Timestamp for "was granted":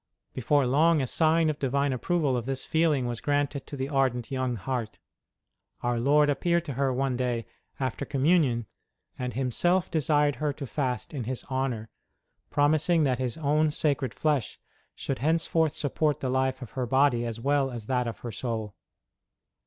3.05-3.67